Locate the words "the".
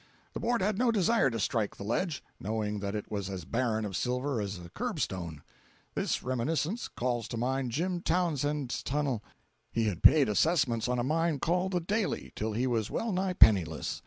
0.33-0.39, 1.77-1.83, 11.73-11.79